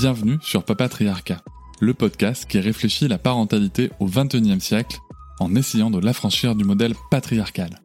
[0.00, 1.42] Bienvenue sur Papatriarcat,
[1.80, 5.00] le podcast qui réfléchit la parentalité au XXIe siècle
[5.40, 7.82] en essayant de l'affranchir du modèle patriarcal.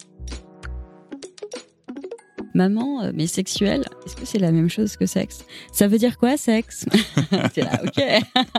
[2.54, 5.46] Maman, euh, mais sexuel, est-ce que c'est la même chose que sexe?
[5.72, 6.86] Ça veut dire quoi, sexe?
[7.54, 8.04] C'est là, ok.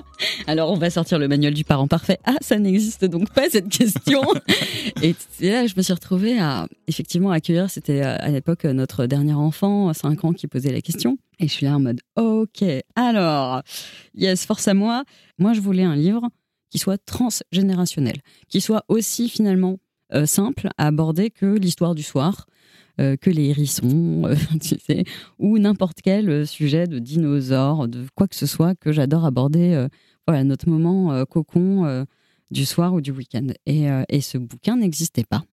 [0.46, 2.18] Alors, on va sortir le manuel du parent parfait.
[2.24, 4.22] Ah, ça n'existe donc pas, cette question.
[5.02, 9.34] Et là, je me suis retrouvée à, effectivement, accueillir, c'était euh, à l'époque notre dernier
[9.34, 11.18] enfant, 5 ans, qui posait la question.
[11.38, 12.64] Et je suis là en mode, ok,
[12.96, 13.62] alors,
[14.14, 15.04] yes, force à moi.
[15.38, 16.28] Moi, je voulais un livre
[16.70, 18.16] qui soit transgénérationnel,
[18.48, 19.78] qui soit aussi finalement
[20.12, 22.46] euh, simple à aborder que l'histoire du soir,
[23.00, 25.04] euh, que les hérissons, euh, tu sais,
[25.40, 29.88] ou n'importe quel euh, sujet de dinosaures, de quoi que ce soit que j'adore aborder.
[30.28, 32.06] voilà, notre moment cocon
[32.50, 33.48] du soir ou du week-end.
[33.66, 35.44] Et, et ce bouquin n'existait pas.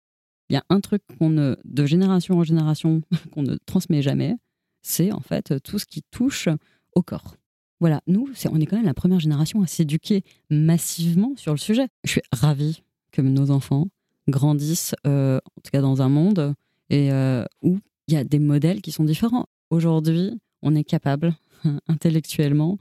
[0.48, 3.00] Il y a un truc qu'on ne, de génération en génération
[3.32, 4.34] qu'on ne transmet jamais,
[4.82, 6.48] c'est en fait tout ce qui touche
[6.94, 7.36] au corps.
[7.80, 11.88] Voilà, nous, on est quand même la première génération à s'éduquer massivement sur le sujet.
[12.04, 12.82] Je suis ravie
[13.12, 13.88] que nos enfants
[14.28, 16.54] grandissent, en tout cas dans un monde
[16.90, 19.46] et euh, où il y a des modèles qui sont différents.
[19.70, 21.34] Aujourd'hui, on est capable
[21.88, 22.78] intellectuellement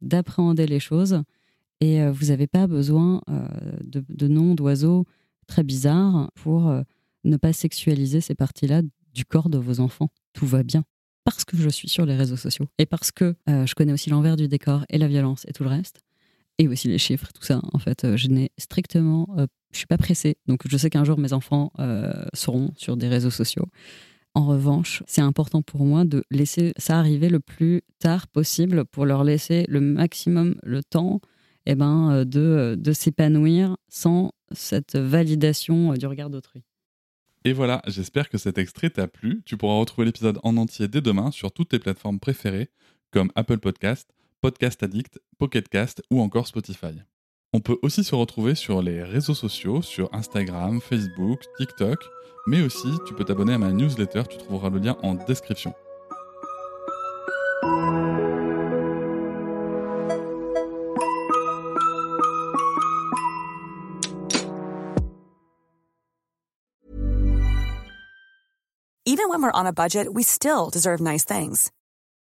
[0.00, 1.22] d'appréhender les choses
[1.80, 3.46] et euh, vous n'avez pas besoin euh,
[3.84, 5.04] de, noms d'oiseaux
[5.46, 6.72] très bizarres pour
[7.24, 10.08] ne pas sexualiser ces parties-là du corps de vos enfants.
[10.32, 10.84] Tout va bien.
[11.24, 14.36] Parce que je suis sur les réseaux sociaux et parce que je connais aussi l'envers
[14.36, 16.02] du décor et la violence et tout le reste,
[16.58, 17.60] et aussi les chiffres, tout ça.
[17.72, 19.26] En fait, je n'ai strictement
[19.72, 20.36] je suis pas pressée.
[20.46, 23.66] Donc je sais qu'un jour mes enfants euh, seront sur des réseaux sociaux.
[24.34, 29.04] En revanche, c'est important pour moi de laisser ça arriver le plus tard possible pour
[29.04, 31.20] leur laisser le maximum le temps
[31.66, 36.62] eh ben, euh, de, de s'épanouir sans cette validation euh, du regard d'autrui.
[37.44, 39.42] Et voilà, j'espère que cet extrait t'a plu.
[39.46, 42.68] Tu pourras retrouver l'épisode en entier dès demain sur toutes tes plateformes préférées
[43.10, 46.94] comme Apple Podcast, Podcast Addict, Pocket Cast ou encore Spotify.
[47.52, 51.98] On peut aussi se retrouver sur les réseaux sociaux, sur Instagram, Facebook, TikTok,
[52.46, 55.74] mais aussi tu peux t'abonner à ma newsletter, tu trouveras le lien en description.
[69.06, 71.72] Even when we're on a budget, we still deserve nice things.